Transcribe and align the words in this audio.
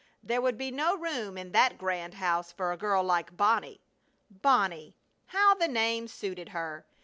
There 0.23 0.41
would 0.41 0.57
be 0.57 0.71
no 0.71 0.97
room 0.97 1.37
in 1.37 1.51
that 1.51 1.77
grand 1.77 2.15
house 2.15 2.51
for 2.51 2.71
a 2.71 2.75
girl 2.75 3.03
like 3.03 3.37
Bonnie. 3.37 3.81
Bonnie! 4.31 4.95
How 5.27 5.53
the 5.53 5.67
name 5.67 6.07
suited 6.07 6.49
her! 6.49 6.87